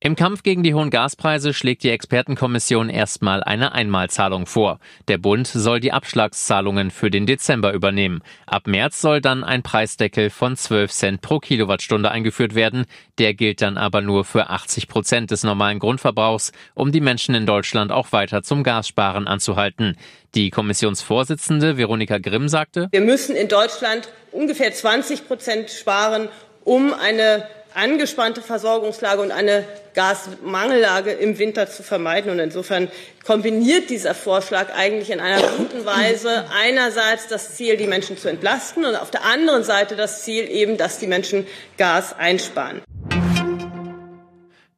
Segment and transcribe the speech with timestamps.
[0.00, 4.78] Im Kampf gegen die hohen Gaspreise schlägt die Expertenkommission erstmal eine Einmalzahlung vor.
[5.08, 8.22] Der Bund soll die Abschlagszahlungen für den Dezember übernehmen.
[8.46, 12.84] Ab März soll dann ein Preisdeckel von 12 Cent pro Kilowattstunde eingeführt werden.
[13.18, 17.44] Der gilt dann aber nur für 80 Prozent des normalen Grundverbrauchs, um die Menschen in
[17.44, 19.96] Deutschland auch weiter zum Gassparen anzuhalten.
[20.36, 26.28] Die Kommissionsvorsitzende Veronika Grimm sagte, Wir müssen in Deutschland ungefähr 20 Prozent sparen,
[26.62, 29.64] um eine angespannte Versorgungslage und eine
[29.94, 32.30] Gasmangellage im Winter zu vermeiden.
[32.30, 32.90] Und insofern
[33.24, 38.84] kombiniert dieser Vorschlag eigentlich in einer guten Weise einerseits das Ziel, die Menschen zu entlasten
[38.84, 41.46] und auf der anderen Seite das Ziel eben, dass die Menschen
[41.76, 42.82] Gas einsparen.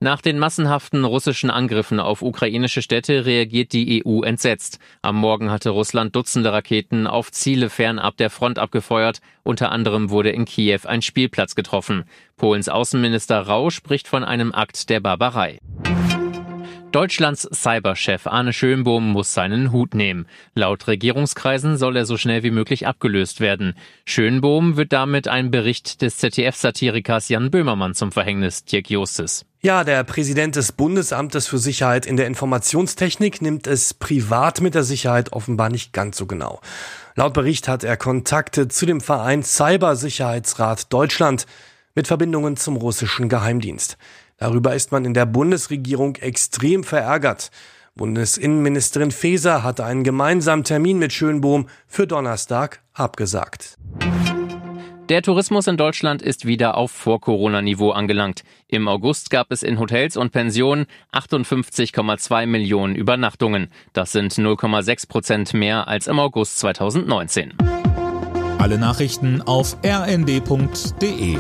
[0.03, 4.79] Nach den massenhaften russischen Angriffen auf ukrainische Städte reagiert die EU entsetzt.
[5.03, 9.21] Am Morgen hatte Russland Dutzende Raketen auf Ziele fernab der Front abgefeuert.
[9.43, 12.05] Unter anderem wurde in Kiew ein Spielplatz getroffen.
[12.39, 15.59] Polens Außenminister Rau spricht von einem Akt der Barbarei.
[16.93, 20.27] Deutschlands Cyberchef Arne Schönbohm muss seinen Hut nehmen.
[20.55, 23.75] Laut Regierungskreisen soll er so schnell wie möglich abgelöst werden.
[24.05, 29.45] Schönbohm wird damit ein Bericht des ZDF-Satirikers Jan Böhmermann zum Verhängnis, Dirk Justes.
[29.61, 34.83] Ja, der Präsident des Bundesamtes für Sicherheit in der Informationstechnik nimmt es privat mit der
[34.83, 36.61] Sicherheit offenbar nicht ganz so genau.
[37.15, 41.47] Laut Bericht hat er Kontakte zu dem Verein Cybersicherheitsrat Deutschland
[41.95, 43.97] mit Verbindungen zum russischen Geheimdienst.
[44.41, 47.51] Darüber ist man in der Bundesregierung extrem verärgert.
[47.95, 53.77] Bundesinnenministerin Faeser hatte einen gemeinsamen Termin mit Schönbohm für Donnerstag abgesagt.
[55.11, 58.43] Der Tourismus in Deutschland ist wieder auf Vor-Corona-Niveau angelangt.
[58.67, 63.69] Im August gab es in Hotels und Pensionen 58,2 Millionen Übernachtungen.
[63.93, 67.53] Das sind 0,6 Prozent mehr als im August 2019.
[68.59, 71.39] Alle Nachrichten auf rnd.de